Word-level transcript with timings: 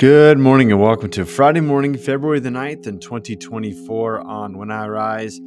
Good 0.00 0.38
morning 0.38 0.72
and 0.72 0.80
welcome 0.80 1.10
to 1.10 1.26
Friday 1.26 1.60
morning, 1.60 1.94
February 1.94 2.40
the 2.40 2.48
9th 2.48 2.86
in 2.86 3.00
2024 3.00 4.20
on 4.26 4.56
When 4.56 4.70
I 4.70 4.88
Rise. 4.88 5.38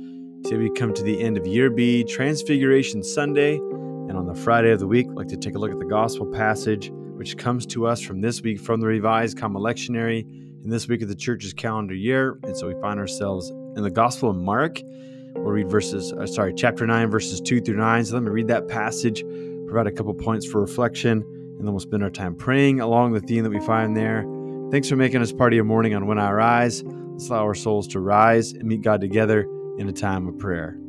Today 0.43 0.57
we 0.57 0.69
come 0.69 0.93
to 0.93 1.01
the 1.01 1.23
end 1.23 1.37
of 1.37 1.47
Year 1.47 1.71
B, 1.71 2.03
Transfiguration 2.03 3.01
Sunday. 3.01 3.55
And 3.55 4.11
on 4.11 4.27
the 4.27 4.35
Friday 4.35 4.69
of 4.69 4.79
the 4.79 4.85
week, 4.85 5.07
I'd 5.09 5.15
like 5.15 5.27
to 5.29 5.37
take 5.37 5.55
a 5.55 5.57
look 5.57 5.71
at 5.71 5.79
the 5.79 5.87
gospel 5.87 6.27
passage, 6.27 6.91
which 6.93 7.35
comes 7.35 7.65
to 7.65 7.87
us 7.87 7.99
from 7.99 8.21
this 8.21 8.43
week 8.43 8.59
from 8.59 8.79
the 8.79 8.85
Revised 8.85 9.39
Common 9.39 9.59
Lectionary 9.59 10.19
in 10.21 10.69
this 10.69 10.87
week 10.87 11.01
of 11.01 11.07
the 11.07 11.15
church's 11.15 11.55
calendar 11.55 11.95
year. 11.95 12.37
And 12.43 12.55
so 12.55 12.67
we 12.67 12.79
find 12.79 12.99
ourselves 12.99 13.49
in 13.49 13.81
the 13.81 13.89
Gospel 13.89 14.29
of 14.29 14.35
Mark. 14.35 14.79
We'll 15.33 15.51
read 15.51 15.71
verses, 15.71 16.13
uh, 16.13 16.27
sorry, 16.27 16.53
chapter 16.53 16.85
9, 16.85 17.09
verses 17.09 17.41
2 17.41 17.59
through 17.61 17.77
9. 17.77 18.05
So 18.05 18.13
let 18.13 18.21
me 18.21 18.29
read 18.29 18.49
that 18.49 18.67
passage, 18.67 19.23
provide 19.65 19.87
a 19.87 19.91
couple 19.91 20.13
points 20.13 20.45
for 20.45 20.61
reflection, 20.61 21.23
and 21.23 21.61
then 21.61 21.73
we'll 21.73 21.79
spend 21.79 22.03
our 22.03 22.11
time 22.11 22.35
praying 22.35 22.81
along 22.81 23.13
the 23.13 23.21
theme 23.21 23.43
that 23.43 23.49
we 23.49 23.59
find 23.59 23.97
there 23.97 24.23
Thanks 24.73 24.89
for 24.89 24.95
making 24.95 25.21
us 25.21 25.31
part 25.31 25.53
of 25.53 25.55
your 25.55 25.65
morning 25.65 25.93
on 25.93 26.07
When 26.07 26.17
I 26.17 26.31
Rise. 26.31 26.81
Let's 26.83 27.29
allow 27.29 27.43
our 27.43 27.53
souls 27.53 27.87
to 27.89 27.99
rise 27.99 28.53
and 28.53 28.63
meet 28.63 28.81
God 28.81 29.01
together 29.01 29.43
in 29.77 29.87
a 29.87 29.91
time 29.91 30.27
of 30.27 30.39
prayer. 30.39 30.79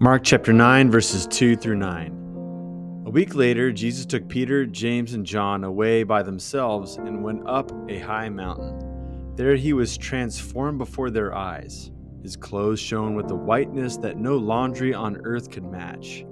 Mark 0.00 0.24
chapter 0.24 0.54
9, 0.54 0.90
verses 0.90 1.26
2 1.26 1.56
through 1.56 1.76
9. 1.76 3.04
A 3.04 3.10
week 3.10 3.34
later, 3.34 3.70
Jesus 3.70 4.06
took 4.06 4.26
Peter, 4.26 4.64
James, 4.64 5.12
and 5.12 5.26
John 5.26 5.64
away 5.64 6.02
by 6.02 6.22
themselves 6.22 6.96
and 6.96 7.22
went 7.22 7.46
up 7.46 7.70
a 7.90 7.98
high 7.98 8.30
mountain. 8.30 9.34
There 9.36 9.56
he 9.56 9.74
was 9.74 9.98
transformed 9.98 10.78
before 10.78 11.10
their 11.10 11.34
eyes 11.34 11.90
his 12.26 12.36
clothes 12.36 12.80
shone 12.80 13.14
with 13.14 13.30
a 13.30 13.36
whiteness 13.36 13.98
that 13.98 14.16
no 14.16 14.36
laundry 14.36 14.92
on 14.92 15.16
earth 15.22 15.48
could 15.48 15.62
match. 15.62 16.24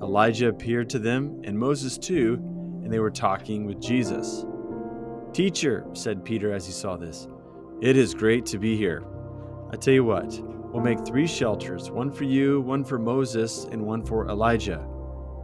Elijah 0.00 0.46
appeared 0.46 0.88
to 0.88 1.00
them, 1.00 1.40
and 1.42 1.58
Moses 1.58 1.98
too, 1.98 2.34
and 2.84 2.92
they 2.92 3.00
were 3.00 3.10
talking 3.10 3.66
with 3.66 3.80
Jesus. 3.80 4.44
Teacher, 5.32 5.84
said 5.92 6.24
Peter 6.24 6.52
as 6.52 6.66
he 6.66 6.72
saw 6.72 6.96
this, 6.96 7.26
it 7.82 7.96
is 7.96 8.14
great 8.14 8.46
to 8.46 8.58
be 8.58 8.76
here. 8.76 9.02
I 9.72 9.76
tell 9.76 9.92
you 9.92 10.04
what, 10.04 10.40
we'll 10.72 10.84
make 10.84 11.04
three 11.04 11.26
shelters 11.26 11.90
one 11.90 12.12
for 12.12 12.22
you, 12.22 12.60
one 12.60 12.84
for 12.84 13.00
Moses, 13.00 13.66
and 13.72 13.84
one 13.84 14.04
for 14.04 14.28
Elijah. 14.28 14.86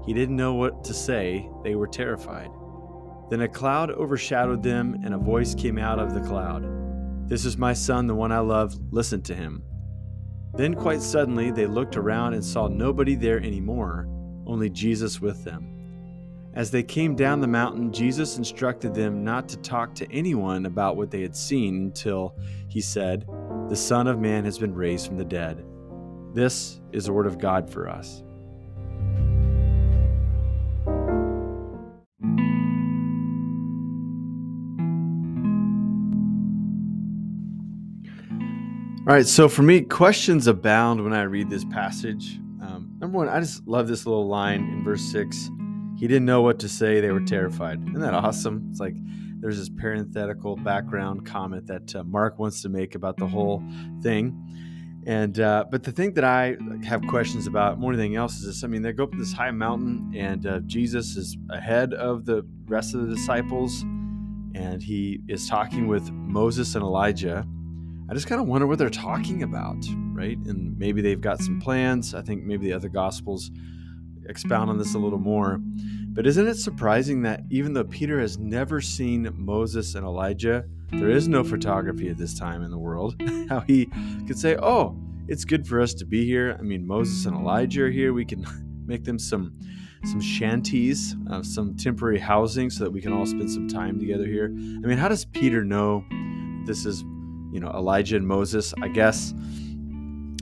He 0.06 0.14
didn't 0.14 0.36
know 0.36 0.55
what 0.55 0.84
to 0.84 0.95
say, 0.95 1.50
they 1.64 1.75
were 1.75 1.89
terrified. 1.89 2.52
Then 3.28 3.41
a 3.41 3.48
cloud 3.48 3.91
overshadowed 3.91 4.62
them, 4.62 5.00
and 5.05 5.14
a 5.14 5.19
voice 5.19 5.52
came 5.56 5.78
out 5.78 5.98
of 5.98 6.14
the 6.14 6.20
cloud 6.20 6.64
This 7.28 7.45
is 7.45 7.58
my 7.58 7.73
son, 7.73 8.06
the 8.06 8.14
one 8.14 8.30
I 8.30 8.39
love, 8.39 8.73
listen 8.92 9.20
to 9.23 9.34
him. 9.34 9.64
Then, 10.56 10.74
quite 10.74 11.02
suddenly, 11.02 11.50
they 11.50 11.66
looked 11.66 11.96
around 11.96 12.34
and 12.34 12.44
saw 12.44 12.66
nobody 12.66 13.14
there 13.14 13.38
anymore, 13.38 14.08
only 14.46 14.70
Jesus 14.70 15.20
with 15.20 15.44
them. 15.44 15.76
As 16.54 16.70
they 16.70 16.82
came 16.82 17.14
down 17.14 17.40
the 17.40 17.46
mountain, 17.46 17.92
Jesus 17.92 18.38
instructed 18.38 18.94
them 18.94 19.22
not 19.22 19.46
to 19.50 19.58
talk 19.58 19.94
to 19.96 20.10
anyone 20.10 20.64
about 20.64 20.96
what 20.96 21.10
they 21.10 21.20
had 21.20 21.36
seen 21.36 21.77
until 21.77 22.34
he 22.68 22.80
said, 22.80 23.27
The 23.68 23.77
Son 23.77 24.06
of 24.06 24.18
Man 24.18 24.46
has 24.46 24.56
been 24.56 24.74
raised 24.74 25.06
from 25.06 25.18
the 25.18 25.24
dead. 25.27 25.62
This 26.32 26.80
is 26.92 27.04
the 27.04 27.12
word 27.12 27.27
of 27.27 27.38
God 27.38 27.68
for 27.70 27.90
us. 27.90 28.22
All 39.08 39.14
right, 39.14 39.24
so 39.24 39.48
for 39.48 39.62
me, 39.62 39.82
questions 39.82 40.48
abound 40.48 41.04
when 41.04 41.12
I 41.12 41.22
read 41.22 41.48
this 41.48 41.64
passage. 41.64 42.40
Um, 42.60 42.90
number 42.98 43.18
one, 43.18 43.28
I 43.28 43.38
just 43.38 43.64
love 43.64 43.86
this 43.86 44.04
little 44.04 44.26
line 44.26 44.62
in 44.62 44.82
verse 44.82 45.00
six. 45.00 45.48
He 45.96 46.08
didn't 46.08 46.24
know 46.24 46.42
what 46.42 46.58
to 46.58 46.68
say; 46.68 47.00
they 47.00 47.12
were 47.12 47.20
terrified. 47.20 47.80
Isn't 47.86 48.00
that 48.00 48.14
awesome? 48.14 48.66
It's 48.68 48.80
like 48.80 48.96
there's 49.39 49.58
this 49.58 49.68
parenthetical 49.68 50.56
background 50.56 51.24
comment 51.24 51.68
that 51.68 51.95
uh, 51.95 52.02
Mark 52.02 52.40
wants 52.40 52.62
to 52.62 52.68
make 52.68 52.96
about 52.96 53.16
the 53.16 53.28
whole 53.28 53.62
thing. 54.02 54.34
And 55.06 55.39
uh, 55.39 55.66
but 55.70 55.84
the 55.84 55.92
thing 55.92 56.14
that 56.14 56.24
I 56.24 56.56
have 56.84 57.00
questions 57.06 57.46
about 57.46 57.78
more 57.78 57.92
than 57.92 58.00
anything 58.00 58.16
else 58.16 58.39
is 58.40 58.46
this: 58.46 58.64
I 58.64 58.66
mean, 58.66 58.83
they 58.83 58.90
go 58.90 59.05
up 59.05 59.12
this 59.16 59.33
high 59.33 59.52
mountain, 59.52 60.14
and 60.16 60.45
uh, 60.48 60.58
Jesus 60.66 61.16
is 61.16 61.36
ahead 61.50 61.95
of 61.95 62.24
the 62.24 62.45
rest 62.66 62.92
of 62.92 63.06
the 63.06 63.14
disciples, 63.14 63.83
and 64.56 64.83
he 64.83 65.20
is 65.28 65.48
talking 65.48 65.86
with 65.86 66.11
Moses 66.11 66.74
and 66.74 66.83
Elijah 66.83 67.46
I 68.08 68.14
just 68.14 68.28
kind 68.28 68.40
of 68.40 68.46
wonder 68.46 68.67
what 68.67 68.78
they're 68.78 68.89
talking 68.89 69.42
about, 69.42 69.84
right? 70.12 70.39
And 70.39 70.78
maybe 70.78 71.00
they've 71.00 71.20
got 71.20 71.40
some 71.40 71.61
plans. 71.61 72.14
I 72.14 72.22
think 72.22 72.44
maybe 72.44 72.67
the 72.67 72.72
other 72.72 72.89
gospels 72.89 73.50
expound 74.28 74.70
on 74.70 74.78
this 74.78 74.94
a 74.94 74.98
little 74.98 75.18
more. 75.18 75.58
But 75.61 76.27
isn't 76.27 76.46
it 76.46 76.55
surprising 76.55 77.22
that 77.22 77.42
even 77.50 77.72
though 77.72 77.84
Peter 77.84 78.20
has 78.20 78.39
never 78.39 78.80
seen 78.80 79.28
Moses 79.34 79.96
and 79.96 80.06
Elijah, 80.06 80.64
there 80.92 81.11
is 81.11 81.27
no 81.27 81.42
photography 81.42 82.08
at 82.08 82.16
this 82.16 82.39
time 82.39 82.62
in 82.62 82.70
the 82.70 82.78
world, 82.78 83.20
how 83.48 83.61
he 83.61 83.86
could 84.27 84.39
say, 84.39 84.56
Oh, 84.56 84.96
it's 85.28 85.45
good 85.45 85.66
for 85.66 85.80
us 85.80 85.92
to 85.95 86.06
be 86.06 86.24
here. 86.24 86.56
I 86.58 86.62
mean, 86.62 86.86
Moses 86.86 87.27
and 87.27 87.36
Elijah 87.36 87.84
are 87.84 87.90
here. 87.90 88.12
We 88.12 88.24
can 88.24 88.46
make 88.86 89.05
them 89.05 89.18
some 89.18 89.58
some 90.05 90.20
shanties, 90.20 91.16
uh, 91.28 91.42
some 91.42 91.77
temporary 91.77 92.20
housing 92.20 92.70
so 92.70 92.84
that 92.84 92.90
we 92.90 93.00
can 93.00 93.12
all 93.12 93.27
spend 93.27 93.50
some 93.50 93.66
time 93.66 93.98
together 93.98 94.27
here. 94.27 94.45
I 94.45 94.86
mean, 94.86 94.98
how 94.98 95.08
does 95.08 95.24
Peter 95.24 95.64
know 95.64 96.05
this 96.64 96.86
is 96.86 97.02
you 97.52 97.61
know 97.61 97.70
Elijah 97.70 98.17
and 98.17 98.27
Moses. 98.27 98.74
I 98.83 98.89
guess 98.89 99.34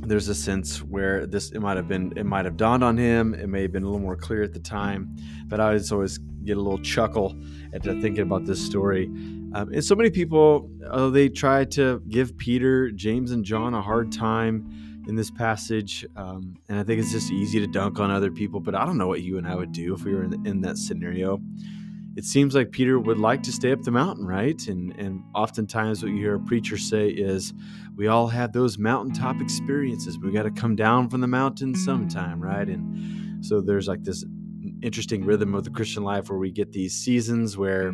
there's 0.07 0.29
a 0.29 0.35
sense 0.35 0.83
where 0.83 1.27
this 1.27 1.51
it 1.53 1.61
might 1.61 1.77
have 1.77 1.89
been 1.89 2.13
it 2.17 2.25
might 2.25 2.45
have 2.45 2.57
dawned 2.57 2.85
on 2.85 2.97
him. 2.97 3.35
It 3.35 3.49
may 3.49 3.63
have 3.63 3.73
been 3.73 3.83
a 3.83 3.87
little 3.87 4.01
more 4.01 4.17
clear 4.17 4.43
at 4.43 4.53
the 4.53 4.61
time, 4.61 5.17
but 5.47 5.61
I 5.61 5.69
always 5.69 5.93
always 5.93 6.19
get 6.45 6.57
a 6.57 6.61
little 6.61 6.79
chuckle 6.79 7.35
at 7.73 7.83
thinking 7.83 8.21
about 8.21 8.45
this 8.45 8.65
story. 8.65 9.07
Um, 9.55 9.73
and 9.73 9.85
so 9.85 9.95
many 9.95 10.11
people, 10.11 10.69
they 11.13 11.29
try 11.29 11.65
to 11.67 12.03
give 12.09 12.37
Peter, 12.37 12.91
James, 12.91 13.31
and 13.31 13.45
John 13.45 13.73
a 13.73 13.81
hard 13.81 14.13
time 14.13 15.05
in 15.09 15.15
this 15.15 15.31
passage. 15.31 16.05
Um, 16.17 16.57
and 16.69 16.79
I 16.79 16.83
think 16.83 17.01
it's 17.01 17.13
just 17.13 17.31
easy 17.31 17.61
to 17.61 17.67
dunk 17.67 18.01
on 18.01 18.11
other 18.11 18.31
people, 18.31 18.61
but 18.61 18.75
I 18.75 18.85
don't 18.85 18.99
know 18.99 19.07
what 19.07 19.23
you 19.23 19.39
and 19.39 19.47
I 19.47 19.55
would 19.55 19.73
do 19.73 19.95
if 19.95 20.05
we 20.05 20.15
were 20.15 20.25
in, 20.25 20.47
in 20.47 20.61
that 20.63 20.77
scenario 20.77 21.41
it 22.17 22.25
seems 22.25 22.55
like 22.55 22.71
Peter 22.71 22.99
would 22.99 23.19
like 23.19 23.43
to 23.43 23.53
stay 23.53 23.73
up 23.73 23.83
the 23.83 23.91
mountain, 23.91 24.27
right? 24.27 24.67
And 24.69 24.93
and 24.99 25.23
oftentimes 25.35 26.03
what 26.03 26.13
you 26.13 26.19
hear 26.19 26.37
a 26.37 26.41
preacher 26.41 26.77
say 26.77 27.09
is, 27.09 27.53
we 27.97 28.07
all 28.07 28.29
have 28.29 28.53
those 28.53 28.79
mountaintop 28.79 29.41
experiences. 29.41 30.19
We 30.19 30.33
got 30.33 30.45
to 30.45 30.51
come 30.51 30.77
down 30.77 31.09
from 31.09 31.21
the 31.21 31.27
mountain 31.27 31.75
sometime, 31.75 32.41
right? 32.41 32.69
And 32.69 33.45
so 33.45 33.61
there's 33.61 33.89
like 33.89 34.05
this 34.05 34.25
interesting 34.83 35.25
rhythm 35.25 35.55
of 35.55 35.65
the 35.65 35.71
Christian 35.71 36.03
life 36.03 36.29
where 36.29 36.39
we 36.39 36.51
get 36.51 36.73
these 36.73 36.95
seasons 36.95 37.57
where 37.57 37.93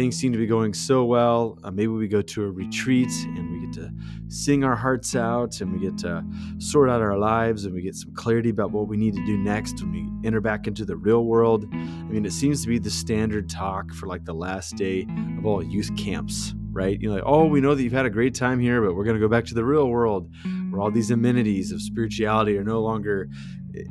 things 0.00 0.16
seem 0.16 0.32
to 0.32 0.38
be 0.38 0.46
going 0.46 0.72
so 0.72 1.04
well. 1.04 1.58
Uh, 1.62 1.70
maybe 1.70 1.88
we 1.88 2.08
go 2.08 2.22
to 2.22 2.44
a 2.44 2.50
retreat 2.50 3.10
and 3.36 3.52
we 3.52 3.66
get 3.66 3.74
to 3.74 3.92
sing 4.28 4.64
our 4.64 4.74
hearts 4.74 5.14
out 5.14 5.60
and 5.60 5.70
we 5.70 5.78
get 5.78 5.98
to 5.98 6.24
sort 6.56 6.88
out 6.88 7.02
our 7.02 7.18
lives 7.18 7.66
and 7.66 7.74
we 7.74 7.82
get 7.82 7.94
some 7.94 8.10
clarity 8.14 8.48
about 8.48 8.70
what 8.70 8.88
we 8.88 8.96
need 8.96 9.12
to 9.12 9.22
do 9.26 9.36
next 9.36 9.82
when 9.82 9.92
we 9.92 10.26
enter 10.26 10.40
back 10.40 10.66
into 10.66 10.86
the 10.86 10.96
real 10.96 11.26
world. 11.26 11.66
I 11.70 11.76
mean, 11.76 12.24
it 12.24 12.32
seems 12.32 12.62
to 12.62 12.68
be 12.68 12.78
the 12.78 12.88
standard 12.88 13.50
talk 13.50 13.92
for 13.92 14.06
like 14.06 14.24
the 14.24 14.32
last 14.32 14.74
day 14.76 15.06
of 15.36 15.44
all 15.44 15.62
youth 15.62 15.94
camps, 15.98 16.54
right? 16.72 16.98
You're 16.98 17.12
like, 17.12 17.24
oh, 17.26 17.44
we 17.44 17.60
know 17.60 17.74
that 17.74 17.82
you've 17.82 17.92
had 17.92 18.06
a 18.06 18.10
great 18.10 18.34
time 18.34 18.58
here, 18.58 18.80
but 18.80 18.94
we're 18.94 19.04
going 19.04 19.16
to 19.16 19.20
go 19.20 19.28
back 19.28 19.44
to 19.46 19.54
the 19.54 19.66
real 19.66 19.88
world 19.88 20.32
where 20.70 20.80
all 20.80 20.90
these 20.90 21.10
amenities 21.10 21.72
of 21.72 21.82
spirituality 21.82 22.56
are 22.56 22.64
no 22.64 22.80
longer 22.80 23.28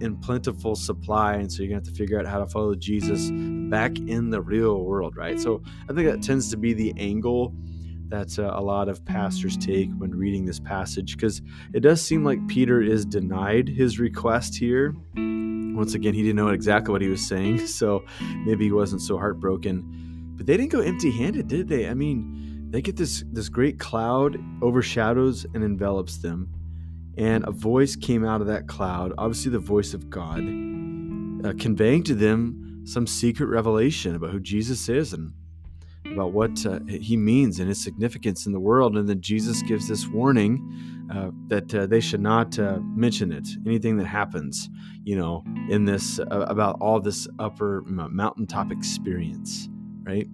in 0.02 0.18
plentiful 0.18 0.76
supply 0.76 1.36
and 1.36 1.52
so 1.52 1.62
you're 1.62 1.70
going 1.70 1.82
to 1.82 1.88
have 1.88 1.94
to 1.94 1.98
figure 1.98 2.20
out 2.20 2.26
how 2.26 2.40
to 2.40 2.48
follow 2.48 2.76
jesus 2.76 3.30
back 3.70 3.98
in 3.98 4.30
the 4.30 4.42
real 4.42 4.84
world 4.84 5.16
right? 5.16 5.40
So 5.40 5.62
i 5.90 5.94
think 5.94 6.10
that 6.10 6.22
tends 6.22 6.50
to 6.52 6.58
be 6.58 6.74
the 6.74 6.94
angle 6.98 7.54
that 8.10 8.38
uh, 8.40 8.52
a 8.56 8.62
lot 8.62 8.90
of 8.90 9.06
pastors 9.06 9.56
take 9.56 9.90
when 9.98 10.12
reading 10.12 10.46
this 10.46 10.60
passage 10.60 11.16
because 11.16 11.42
it 11.74 11.82
does 11.82 12.02
seem 12.02 12.24
like 12.24 12.46
peter 12.48 12.82
is 12.82 13.06
denied 13.06 13.70
his 13.70 14.00
request 14.00 14.56
here. 14.56 14.96
Once 15.16 15.94
again 15.94 16.14
he 16.14 16.24
didn't 16.24 16.36
know 16.36 16.50
exactly 16.50 16.92
what 16.92 17.02
he 17.02 17.08
was 17.08 17.26
saying 17.26 17.66
so 17.68 18.04
maybe 18.46 18.66
he 18.66 18.72
wasn't 18.72 19.02
so 19.02 19.18
heartbroken. 19.18 20.36
But 20.36 20.46
they 20.46 20.58
didn't 20.58 20.72
go 20.72 20.80
empty 20.80 21.12
handed 21.12 21.48
did 21.48 21.68
they? 21.68 21.88
I 21.88 21.94
mean 21.94 22.68
they 22.72 22.82
get 22.82 22.98
this 22.98 23.24
this 23.32 23.50
great 23.50 23.80
cloud 23.80 24.38
overshadows 24.62 25.46
and 25.54 25.64
envelops 25.64 26.18
them 26.18 26.50
and 27.20 27.46
a 27.46 27.52
voice 27.52 27.98
came 27.98 28.26
out 28.26 28.40
of 28.40 28.48
that 28.48 28.66
cloud, 28.68 29.14
obviously 29.18 29.52
the 29.52 29.60
voice 29.60 29.94
of 29.94 30.10
God, 30.10 30.40
uh, 30.40 31.54
conveying 31.60 32.02
to 32.04 32.16
them 32.16 32.82
some 32.86 33.06
secret 33.06 33.48
revelation 33.48 34.16
about 34.16 34.32
who 34.32 34.40
Jesus 34.40 34.88
is 34.88 35.12
and 35.12 35.34
about 36.14 36.32
what 36.32 36.66
uh, 36.66 36.80
he 36.88 37.18
means 37.18 37.60
and 37.60 37.68
his 37.68 37.84
significance 37.84 38.46
in 38.46 38.54
the 38.54 38.60
world. 38.60 38.96
And 38.96 39.08
then 39.08 39.20
Jesus 39.20 39.62
gives 39.64 39.90
this 39.90 40.08
warning 40.08 41.08
uh, 41.14 41.32
that 41.48 41.76
uh, 41.76 41.88
they 41.88 42.00
should 42.00 42.22
not 42.22 42.58
uh, 42.58 42.80
mention 42.82 43.34
it, 43.34 43.48
anything 43.66 43.98
that 43.98 44.06
happens, 44.06 44.70
you 45.04 45.18
know, 45.18 45.44
in 45.70 45.84
this, 45.84 46.20
uh, 46.20 46.26
about 46.48 46.78
all 46.80 47.02
this 47.02 47.28
upper 47.38 47.84
mountaintop 47.86 48.72
experience, 48.72 49.68
right? 50.04 50.28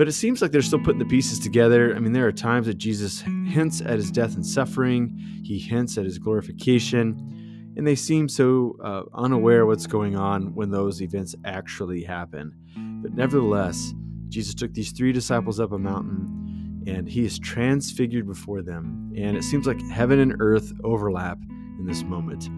But 0.00 0.08
it 0.08 0.12
seems 0.12 0.40
like 0.40 0.50
they're 0.50 0.62
still 0.62 0.78
putting 0.78 0.98
the 0.98 1.04
pieces 1.04 1.38
together. 1.38 1.94
I 1.94 1.98
mean, 1.98 2.14
there 2.14 2.26
are 2.26 2.32
times 2.32 2.68
that 2.68 2.78
Jesus 2.78 3.20
hints 3.20 3.82
at 3.82 3.98
his 3.98 4.10
death 4.10 4.34
and 4.34 4.46
suffering, 4.46 5.14
he 5.44 5.58
hints 5.58 5.98
at 5.98 6.06
his 6.06 6.16
glorification. 6.16 7.74
and 7.76 7.86
they 7.86 7.94
seem 7.94 8.26
so 8.26 8.78
uh, 8.82 9.02
unaware 9.12 9.66
what's 9.66 9.86
going 9.86 10.16
on 10.16 10.54
when 10.54 10.70
those 10.70 11.02
events 11.02 11.34
actually 11.44 12.02
happen. 12.02 12.54
But 13.02 13.12
nevertheless, 13.12 13.92
Jesus 14.30 14.54
took 14.54 14.72
these 14.72 14.90
three 14.92 15.12
disciples 15.12 15.60
up 15.60 15.72
a 15.72 15.78
mountain 15.78 16.82
and 16.86 17.06
he 17.06 17.26
is 17.26 17.38
transfigured 17.38 18.26
before 18.26 18.62
them. 18.62 19.12
And 19.14 19.36
it 19.36 19.44
seems 19.44 19.66
like 19.66 19.82
heaven 19.90 20.18
and 20.18 20.34
earth 20.40 20.72
overlap 20.82 21.36
in 21.78 21.84
this 21.86 22.04
moment. 22.04 22.48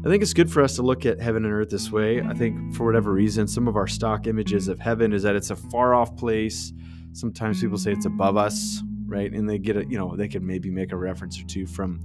I 0.00 0.08
think 0.08 0.22
it's 0.22 0.32
good 0.32 0.50
for 0.50 0.62
us 0.62 0.76
to 0.76 0.82
look 0.82 1.04
at 1.04 1.20
heaven 1.20 1.44
and 1.44 1.52
earth 1.52 1.68
this 1.68 1.92
way. 1.92 2.22
I 2.22 2.32
think 2.32 2.74
for 2.74 2.86
whatever 2.86 3.12
reason, 3.12 3.46
some 3.46 3.68
of 3.68 3.76
our 3.76 3.86
stock 3.86 4.26
images 4.26 4.68
of 4.68 4.78
heaven 4.78 5.12
is 5.12 5.22
that 5.24 5.36
it's 5.36 5.50
a 5.50 5.56
far 5.56 5.94
off 5.94 6.16
place. 6.16 6.72
Sometimes 7.12 7.60
people 7.60 7.76
say 7.76 7.92
it's 7.92 8.06
above 8.06 8.38
us, 8.38 8.82
right? 9.06 9.30
And 9.30 9.48
they 9.48 9.58
get 9.58 9.76
it, 9.76 9.90
you 9.90 9.98
know, 9.98 10.16
they 10.16 10.26
could 10.26 10.42
maybe 10.42 10.70
make 10.70 10.92
a 10.92 10.96
reference 10.96 11.38
or 11.38 11.44
two 11.44 11.66
from 11.66 12.00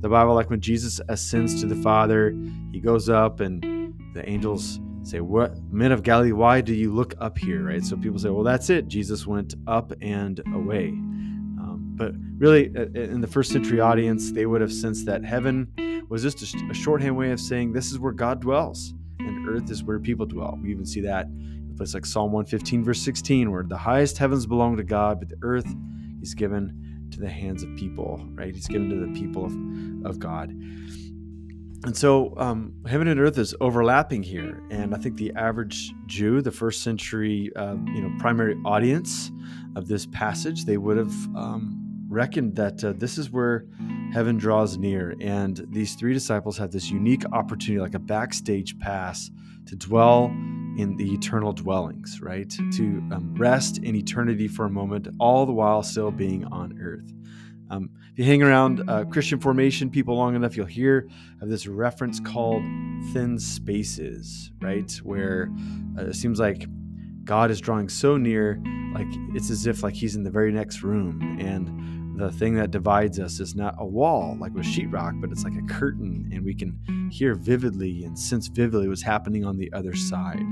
the 0.00 0.08
Bible, 0.08 0.34
like 0.34 0.50
when 0.50 0.60
Jesus 0.60 1.00
ascends 1.08 1.60
to 1.60 1.66
the 1.66 1.74
Father, 1.76 2.34
he 2.72 2.80
goes 2.80 3.08
up 3.08 3.40
and 3.40 3.94
the 4.14 4.28
angels 4.28 4.80
say, 5.02 5.20
What 5.20 5.56
men 5.70 5.92
of 5.92 6.02
Galilee, 6.02 6.32
why 6.32 6.60
do 6.60 6.74
you 6.74 6.92
look 6.92 7.14
up 7.18 7.38
here? 7.38 7.66
Right? 7.66 7.84
So 7.84 7.96
people 7.96 8.18
say, 8.18 8.28
Well, 8.28 8.44
that's 8.44 8.70
it. 8.70 8.88
Jesus 8.88 9.26
went 9.26 9.54
up 9.66 9.92
and 10.00 10.40
away. 10.54 10.88
Um, 10.88 11.92
but 11.96 12.12
really, 12.38 12.66
in 12.94 13.20
the 13.20 13.26
first 13.26 13.52
century 13.52 13.80
audience, 13.80 14.32
they 14.32 14.46
would 14.46 14.60
have 14.60 14.72
sensed 14.72 15.06
that 15.06 15.24
heaven 15.24 15.72
was 16.08 16.22
just 16.22 16.42
a, 16.42 16.68
a 16.70 16.74
shorthand 16.74 17.16
way 17.16 17.30
of 17.30 17.40
saying 17.40 17.72
this 17.72 17.90
is 17.90 17.98
where 17.98 18.12
God 18.12 18.40
dwells, 18.40 18.94
and 19.18 19.48
earth 19.48 19.70
is 19.70 19.82
where 19.82 19.98
people 19.98 20.26
dwell. 20.26 20.58
We 20.62 20.70
even 20.70 20.86
see 20.86 21.00
that 21.02 21.26
in 21.26 21.70
a 21.72 21.76
place 21.76 21.94
like 21.94 22.06
Psalm 22.06 22.32
115, 22.32 22.84
verse 22.84 23.00
16, 23.00 23.50
where 23.50 23.62
the 23.62 23.76
highest 23.76 24.18
heavens 24.18 24.46
belong 24.46 24.76
to 24.76 24.84
God, 24.84 25.18
but 25.18 25.28
the 25.28 25.38
earth 25.42 25.66
He's 26.20 26.34
given 26.34 27.08
to 27.12 27.20
the 27.20 27.28
hands 27.28 27.62
of 27.62 27.74
people, 27.76 28.26
right? 28.34 28.54
He's 28.54 28.66
given 28.66 28.88
to 28.90 28.96
the 28.96 29.12
people 29.18 29.44
of, 29.44 29.52
of 30.10 30.18
God. 30.18 30.50
And 31.84 31.96
so 31.96 32.34
um, 32.36 32.72
heaven 32.86 33.06
and 33.06 33.20
earth 33.20 33.38
is 33.38 33.54
overlapping 33.60 34.24
here. 34.24 34.60
And 34.70 34.92
I 34.94 34.98
think 34.98 35.16
the 35.16 35.32
average 35.36 35.92
Jew, 36.06 36.42
the 36.42 36.50
first 36.50 36.82
century, 36.82 37.52
uh, 37.54 37.76
you 37.86 38.02
know, 38.02 38.12
primary 38.18 38.56
audience 38.64 39.30
of 39.76 39.86
this 39.86 40.06
passage, 40.06 40.64
they 40.64 40.78
would 40.78 40.96
have 40.96 41.14
um, 41.36 41.85
reckoned 42.16 42.56
that 42.56 42.82
uh, 42.82 42.94
this 42.96 43.18
is 43.18 43.30
where 43.30 43.66
heaven 44.12 44.38
draws 44.38 44.78
near. 44.78 45.14
And 45.20 45.64
these 45.70 45.94
three 45.94 46.14
disciples 46.14 46.56
have 46.56 46.72
this 46.72 46.90
unique 46.90 47.24
opportunity, 47.32 47.78
like 47.78 47.94
a 47.94 47.98
backstage 47.98 48.78
pass, 48.78 49.30
to 49.66 49.76
dwell 49.76 50.24
in 50.78 50.96
the 50.96 51.12
eternal 51.12 51.52
dwellings, 51.52 52.20
right? 52.22 52.48
To 52.48 52.84
um, 53.12 53.34
rest 53.36 53.78
in 53.78 53.94
eternity 53.94 54.48
for 54.48 54.64
a 54.64 54.70
moment, 54.70 55.08
all 55.20 55.44
the 55.44 55.52
while 55.52 55.82
still 55.82 56.10
being 56.10 56.44
on 56.46 56.78
earth. 56.80 57.12
Um, 57.68 57.90
if 58.12 58.20
you 58.20 58.24
hang 58.24 58.42
around 58.42 58.88
uh, 58.88 59.04
Christian 59.04 59.38
formation 59.38 59.90
people 59.90 60.16
long 60.16 60.34
enough, 60.36 60.56
you'll 60.56 60.66
hear 60.66 61.08
of 61.42 61.48
this 61.50 61.66
reference 61.66 62.18
called 62.20 62.62
thin 63.12 63.38
spaces, 63.38 64.52
right? 64.62 64.90
Where 65.02 65.50
uh, 65.98 66.06
it 66.06 66.14
seems 66.14 66.38
like 66.38 66.66
God 67.24 67.50
is 67.50 67.60
drawing 67.60 67.88
so 67.88 68.16
near, 68.16 68.62
like 68.94 69.08
it's 69.34 69.50
as 69.50 69.66
if 69.66 69.82
like 69.82 69.94
He's 69.94 70.16
in 70.16 70.22
the 70.22 70.30
very 70.30 70.52
next 70.52 70.82
room, 70.82 71.38
and 71.40 71.66
the 72.16 72.30
thing 72.30 72.54
that 72.54 72.70
divides 72.70 73.20
us 73.20 73.40
is 73.40 73.54
not 73.54 73.74
a 73.78 73.84
wall 73.84 74.36
like 74.40 74.54
with 74.54 74.64
sheetrock, 74.64 75.20
but 75.20 75.30
it's 75.30 75.44
like 75.44 75.56
a 75.56 75.72
curtain, 75.72 76.30
and 76.32 76.44
we 76.44 76.54
can 76.54 77.10
hear 77.12 77.34
vividly 77.34 78.04
and 78.04 78.18
sense 78.18 78.48
vividly 78.48 78.88
what's 78.88 79.02
happening 79.02 79.44
on 79.44 79.58
the 79.58 79.72
other 79.72 79.94
side. 79.94 80.42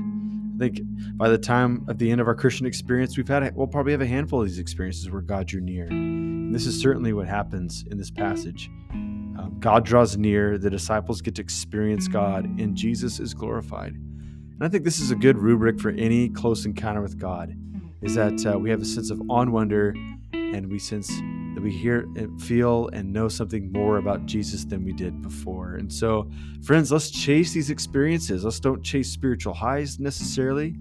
I 0.55 0.57
think 0.57 0.79
by 1.17 1.27
the 1.27 1.37
time 1.37 1.85
at 1.89 1.97
the 1.97 2.09
end 2.11 2.21
of 2.21 2.27
our 2.27 2.35
Christian 2.35 2.65
experience, 2.65 3.17
we've 3.17 3.27
had 3.27 3.43
a, 3.43 3.51
we'll 3.53 3.67
probably 3.67 3.91
have 3.91 4.01
a 4.01 4.07
handful 4.07 4.41
of 4.41 4.47
these 4.47 4.59
experiences 4.59 5.09
where 5.09 5.21
God 5.21 5.47
drew 5.47 5.59
near. 5.59 5.85
And 5.87 6.53
this 6.55 6.65
is 6.65 6.79
certainly 6.79 7.11
what 7.11 7.27
happens 7.27 7.83
in 7.91 7.97
this 7.97 8.11
passage. 8.11 8.69
Um, 8.91 9.57
God 9.59 9.83
draws 9.83 10.17
near, 10.17 10.57
the 10.57 10.69
disciples 10.69 11.21
get 11.21 11.35
to 11.35 11.41
experience 11.41 12.07
God, 12.07 12.45
and 12.45 12.75
Jesus 12.75 13.19
is 13.19 13.33
glorified. 13.33 13.93
And 13.95 14.59
I 14.61 14.69
think 14.69 14.85
this 14.85 14.99
is 15.01 15.11
a 15.11 15.15
good 15.15 15.37
rubric 15.37 15.79
for 15.81 15.89
any 15.89 16.29
close 16.29 16.65
encounter 16.65 17.01
with 17.01 17.19
God, 17.19 17.53
is 18.01 18.15
that 18.15 18.45
uh, 18.45 18.57
we 18.57 18.69
have 18.69 18.81
a 18.81 18.85
sense 18.85 19.09
of 19.09 19.21
on 19.29 19.51
wonder 19.51 19.93
and 20.31 20.71
we 20.71 20.79
sense 20.79 21.11
we 21.65 21.71
hear 21.71 22.01
and 22.15 22.39
feel 22.39 22.89
and 22.93 23.11
know 23.11 23.27
something 23.27 23.71
more 23.71 23.97
about 23.97 24.27
Jesus 24.27 24.65
than 24.65 24.85
we 24.85 24.93
did 24.93 25.23
before. 25.23 25.77
And 25.77 25.91
so, 25.91 26.29
friends, 26.63 26.91
let's 26.91 27.09
chase 27.09 27.53
these 27.53 27.71
experiences. 27.71 28.43
Let's 28.43 28.59
don't 28.59 28.83
chase 28.83 29.09
spiritual 29.09 29.55
highs 29.55 29.99
necessarily, 29.99 30.75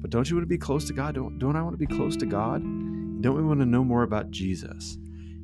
but 0.00 0.10
don't 0.10 0.30
you 0.30 0.36
want 0.36 0.44
to 0.44 0.48
be 0.48 0.56
close 0.56 0.86
to 0.86 0.92
God? 0.92 1.16
Don't, 1.16 1.40
don't 1.40 1.56
I 1.56 1.62
want 1.62 1.74
to 1.74 1.84
be 1.84 1.92
close 1.92 2.16
to 2.18 2.26
God? 2.26 2.62
Don't 2.62 3.34
we 3.34 3.42
want 3.42 3.58
to 3.58 3.66
know 3.66 3.82
more 3.82 4.04
about 4.04 4.30
Jesus? 4.30 4.98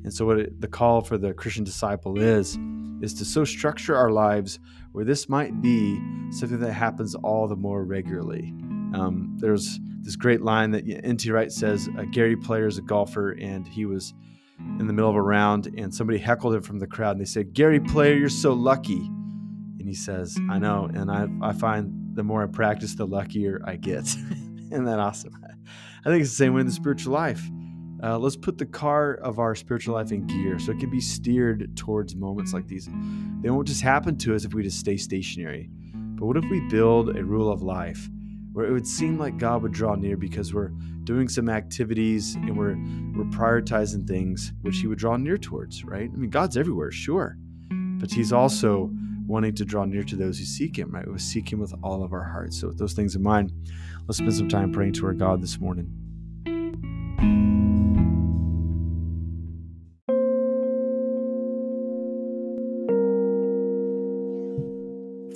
And 0.05 0.13
so, 0.13 0.25
what 0.25 0.39
it, 0.39 0.61
the 0.61 0.69
call 0.69 1.01
for 1.01 1.17
the 1.17 1.33
Christian 1.33 1.65
disciple 1.65 2.17
is, 2.17 2.57
is 3.01 3.13
to 3.15 3.25
so 3.25 3.43
structure 3.43 3.93
our 3.93 4.09
lives 4.09 4.57
where 4.93 5.03
this 5.03 5.27
might 5.27 5.61
be 5.61 6.01
something 6.31 6.59
that 6.59 6.71
happens 6.71 7.13
all 7.13 7.49
the 7.49 7.57
more 7.57 7.83
regularly. 7.83 8.53
Um, 8.93 9.35
there's 9.37 9.81
this 10.01 10.15
great 10.15 10.43
line 10.43 10.71
that 10.71 10.87
N.T. 11.03 11.29
Wright 11.29 11.51
says 11.51 11.89
uh, 11.99 12.03
Gary 12.03 12.37
Player 12.37 12.67
is 12.67 12.77
a 12.77 12.81
golfer, 12.81 13.31
and 13.31 13.67
he 13.67 13.85
was 13.85 14.13
in 14.59 14.87
the 14.87 14.93
middle 14.93 15.09
of 15.09 15.15
a 15.15 15.21
round, 15.21 15.67
and 15.77 15.93
somebody 15.93 16.19
heckled 16.19 16.55
him 16.55 16.61
from 16.61 16.79
the 16.79 16.87
crowd, 16.87 17.11
and 17.11 17.21
they 17.21 17.25
said, 17.25 17.53
Gary 17.53 17.79
Player, 17.79 18.15
you're 18.15 18.29
so 18.29 18.53
lucky. 18.53 18.99
And 19.79 19.87
he 19.87 19.93
says, 19.93 20.37
I 20.49 20.59
know, 20.59 20.89
and 20.93 21.11
I, 21.11 21.27
I 21.41 21.53
find 21.53 22.15
the 22.15 22.23
more 22.23 22.43
I 22.43 22.47
practice, 22.47 22.95
the 22.95 23.05
luckier 23.05 23.61
I 23.65 23.75
get. 23.75 24.05
Isn't 24.71 24.85
that 24.85 24.99
awesome? 24.99 25.33
I 26.05 26.09
think 26.09 26.21
it's 26.21 26.31
the 26.31 26.35
same 26.35 26.53
way 26.53 26.61
in 26.61 26.67
the 26.67 26.73
spiritual 26.73 27.13
life. 27.13 27.41
Uh, 28.03 28.17
let's 28.17 28.35
put 28.35 28.57
the 28.57 28.65
car 28.65 29.15
of 29.15 29.39
our 29.39 29.55
spiritual 29.55 29.95
life 29.95 30.11
in 30.11 30.27
gear 30.27 30.59
so 30.59 30.71
it 30.71 30.79
can 30.79 30.89
be 30.89 31.01
steered 31.01 31.75
towards 31.75 32.15
moments 32.15 32.53
like 32.53 32.67
these. 32.67 32.87
They 33.41 33.49
won't 33.49 33.67
just 33.67 33.81
happen 33.81 34.17
to 34.19 34.35
us 34.35 34.45
if 34.45 34.53
we 34.53 34.61
just 34.61 34.79
stay 34.79 34.97
stationary. 34.97 35.69
But 35.93 36.25
what 36.25 36.37
if 36.37 36.45
we 36.49 36.59
build 36.69 37.15
a 37.15 37.23
rule 37.23 37.51
of 37.51 37.61
life 37.63 38.07
where 38.57 38.65
it 38.65 38.71
would 38.71 38.87
seem 38.87 39.19
like 39.19 39.37
God 39.37 39.61
would 39.61 39.71
draw 39.71 39.93
near 39.93 40.17
because 40.17 40.51
we're 40.51 40.71
doing 41.03 41.29
some 41.29 41.47
activities 41.47 42.33
and 42.33 42.57
we're 42.57 42.75
we're 43.15 43.29
prioritizing 43.29 44.07
things 44.07 44.51
which 44.61 44.79
He 44.79 44.87
would 44.87 44.97
draw 44.97 45.15
near 45.15 45.37
towards, 45.37 45.83
right? 45.83 46.09
I 46.11 46.17
mean, 46.17 46.31
God's 46.31 46.57
everywhere, 46.57 46.91
sure, 46.91 47.37
but 47.69 48.11
He's 48.11 48.33
also 48.33 48.89
wanting 49.27 49.53
to 49.53 49.63
draw 49.63 49.85
near 49.85 50.01
to 50.05 50.15
those 50.15 50.39
who 50.39 50.45
seek 50.45 50.75
Him, 50.75 50.89
right? 50.89 51.07
We 51.07 51.19
seek 51.19 51.53
Him 51.53 51.59
with 51.59 51.71
all 51.83 52.03
of 52.03 52.13
our 52.13 52.23
hearts. 52.23 52.59
So, 52.59 52.69
with 52.69 52.79
those 52.79 52.93
things 52.93 53.15
in 53.15 53.21
mind, 53.21 53.51
let's 54.07 54.17
spend 54.17 54.33
some 54.33 54.49
time 54.49 54.73
praying 54.73 54.93
to 54.93 55.05
our 55.05 55.13
God 55.13 55.39
this 55.39 55.59
morning. 55.59 56.06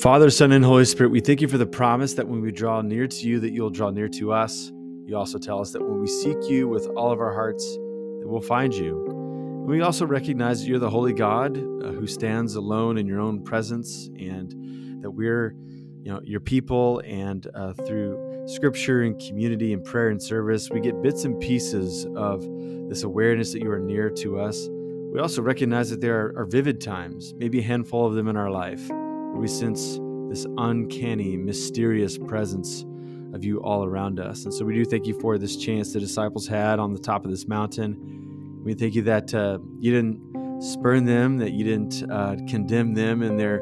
Father, 0.02 0.32
Son, 0.32 0.52
and 0.52 0.66
Holy 0.66 0.84
Spirit, 0.86 1.12
we 1.12 1.20
thank 1.20 1.42
you 1.42 1.48
for 1.48 1.60
the 1.60 1.66
promise 1.68 2.16
that 2.16 2.28
when 2.28 2.42
we 2.42 2.52
draw 2.52 2.82
near 2.82 3.06
to 3.06 3.28
you, 3.28 3.40
that 3.40 3.52
you'll 3.52 3.70
draw 3.70 3.92
near 3.92 4.08
to 4.08 4.34
us. 4.34 4.72
You 5.06 5.16
also 5.16 5.38
tell 5.38 5.62
us 5.62 5.74
that 5.74 5.84
when 5.84 6.00
we 6.00 6.08
seek 6.08 6.38
you 6.50 6.68
with 6.68 6.88
all 6.98 7.12
of 7.12 7.20
our 7.20 7.32
hearts, 7.32 7.64
that 7.76 8.24
we'll 8.26 8.42
find 8.42 8.74
you. 8.74 9.06
And 9.06 9.68
we 9.68 9.82
also 9.82 10.08
recognize 10.08 10.62
that 10.62 10.68
you're 10.68 10.80
the 10.80 10.90
holy 10.90 11.14
God 11.14 11.56
uh, 11.56 11.92
who 11.92 12.08
stands 12.08 12.56
alone 12.56 12.98
in 12.98 13.06
your 13.06 13.20
own 13.20 13.44
presence, 13.44 14.10
and 14.18 15.04
that 15.04 15.12
we're, 15.12 15.54
you 16.02 16.12
know, 16.12 16.20
your 16.24 16.40
people. 16.40 17.04
And 17.06 17.46
uh, 17.54 17.74
through 17.74 18.48
Scripture 18.48 19.04
and 19.04 19.22
community 19.22 19.72
and 19.72 19.84
prayer 19.84 20.10
and 20.10 20.20
service, 20.20 20.72
we 20.72 20.80
get 20.80 21.00
bits 21.04 21.26
and 21.26 21.40
pieces 21.40 22.08
of 22.16 22.44
this 22.90 23.04
awareness 23.04 23.54
that 23.54 23.62
you 23.62 23.70
are 23.70 23.80
near 23.80 24.10
to 24.10 24.40
us. 24.40 24.68
We 25.14 25.20
also 25.20 25.44
recognize 25.44 25.92
that 25.92 26.02
there 26.02 26.26
are, 26.26 26.40
are 26.40 26.46
vivid 26.46 26.82
times, 26.82 27.36
maybe 27.38 27.60
a 27.60 27.64
handful 27.64 28.08
of 28.08 28.16
them 28.16 28.28
in 28.28 28.36
our 28.36 28.50
life 28.50 28.90
we 29.34 29.48
sense 29.48 30.00
this 30.30 30.46
uncanny, 30.58 31.36
mysterious 31.36 32.18
presence 32.18 32.86
of 33.34 33.44
you 33.44 33.62
all 33.62 33.86
around 33.86 34.20
us. 34.20 34.46
And 34.46 34.54
so 34.54 34.66
we 34.66 34.74
do 34.74 34.86
thank 34.86 35.06
you 35.06 35.20
for 35.20 35.38
this 35.38 35.58
chance 35.58 35.94
the 35.94 36.00
disciples 36.00 36.48
had 36.48 36.80
on 36.80 36.94
the 36.94 37.00
top 37.00 37.26
of 37.26 37.32
this 37.32 37.48
mountain. 37.48 38.62
We 38.64 38.74
thank 38.74 38.96
you 38.96 39.02
that 39.04 39.34
uh, 39.34 39.60
you 39.80 39.92
didn't 39.92 40.62
spurn 40.62 41.06
them, 41.06 41.38
that 41.40 41.52
you 41.52 41.64
didn't 41.64 42.10
uh, 42.12 42.36
condemn 42.48 42.94
them 42.94 43.24
in 43.24 43.36
their 43.38 43.62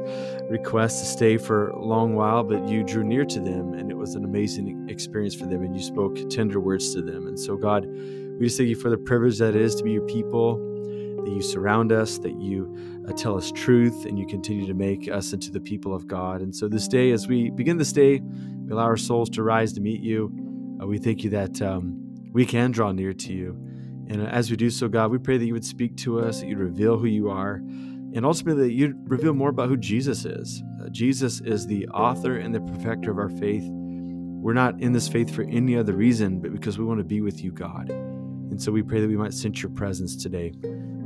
request 0.49 0.99
to 0.99 1.05
stay 1.05 1.37
for 1.37 1.69
a 1.69 1.83
long 1.83 2.13
while, 2.13 2.43
but 2.43 2.67
you 2.67 2.83
drew 2.83 3.03
near 3.03 3.23
to 3.23 3.39
them, 3.39 3.73
and 3.73 3.89
it 3.89 3.95
was 3.95 4.15
an 4.15 4.25
amazing 4.25 4.89
experience 4.89 5.33
for 5.33 5.45
them, 5.45 5.63
and 5.63 5.73
you 5.73 5.81
spoke 5.81 6.29
tender 6.29 6.59
words 6.59 6.93
to 6.93 7.01
them. 7.01 7.27
And 7.27 7.39
so, 7.39 7.55
God, 7.55 7.85
we 7.85 8.45
just 8.45 8.57
thank 8.57 8.69
you 8.69 8.75
for 8.75 8.89
the 8.89 8.97
privilege 8.97 9.37
that 9.37 9.55
it 9.55 9.61
is 9.61 9.75
to 9.75 9.83
be 9.83 9.91
your 9.91 10.05
people 10.07 10.57
that 11.23 11.31
you 11.31 11.41
surround 11.41 11.91
us, 11.91 12.17
that 12.19 12.39
you 12.39 13.05
uh, 13.07 13.13
tell 13.13 13.37
us 13.37 13.51
truth, 13.51 14.05
and 14.05 14.17
you 14.17 14.25
continue 14.25 14.67
to 14.67 14.73
make 14.73 15.09
us 15.09 15.33
into 15.33 15.51
the 15.51 15.59
people 15.59 15.93
of 15.93 16.07
God. 16.07 16.41
And 16.41 16.55
so 16.55 16.67
this 16.67 16.87
day, 16.87 17.11
as 17.11 17.27
we 17.27 17.49
begin 17.49 17.77
this 17.77 17.93
day, 17.93 18.19
we 18.19 18.71
allow 18.71 18.83
our 18.83 18.97
souls 18.97 19.29
to 19.31 19.43
rise 19.43 19.73
to 19.73 19.81
meet 19.81 20.01
you. 20.01 20.31
Uh, 20.81 20.87
we 20.87 20.97
thank 20.97 21.23
you 21.23 21.29
that 21.31 21.61
um, 21.61 21.99
we 22.31 22.45
can 22.45 22.71
draw 22.71 22.91
near 22.91 23.13
to 23.13 23.33
you. 23.33 23.57
And 24.07 24.21
uh, 24.21 24.25
as 24.25 24.49
we 24.49 24.57
do 24.57 24.69
so, 24.69 24.87
God, 24.87 25.11
we 25.11 25.17
pray 25.17 25.37
that 25.37 25.45
you 25.45 25.53
would 25.53 25.65
speak 25.65 25.95
to 25.97 26.19
us, 26.19 26.39
that 26.39 26.47
you'd 26.47 26.57
reveal 26.57 26.97
who 26.97 27.07
you 27.07 27.29
are, 27.29 27.55
and 28.13 28.25
ultimately 28.25 28.63
that 28.63 28.73
you'd 28.73 29.09
reveal 29.09 29.33
more 29.33 29.49
about 29.49 29.69
who 29.69 29.77
Jesus 29.77 30.25
is. 30.25 30.63
Uh, 30.81 30.89
Jesus 30.89 31.41
is 31.41 31.67
the 31.67 31.87
author 31.89 32.37
and 32.37 32.53
the 32.53 32.61
perfecter 32.61 33.11
of 33.11 33.19
our 33.19 33.29
faith. 33.29 33.63
We're 33.67 34.53
not 34.53 34.79
in 34.81 34.93
this 34.93 35.07
faith 35.07 35.33
for 35.33 35.43
any 35.43 35.75
other 35.75 35.93
reason, 35.93 36.39
but 36.39 36.51
because 36.51 36.79
we 36.79 36.85
want 36.85 36.99
to 36.99 37.03
be 37.03 37.21
with 37.21 37.43
you, 37.43 37.51
God. 37.51 37.89
And 37.89 38.59
so 38.59 38.71
we 38.71 38.81
pray 38.81 39.01
that 39.01 39.07
we 39.07 39.17
might 39.17 39.33
sense 39.33 39.61
your 39.61 39.71
presence 39.71 40.15
today. 40.15 40.53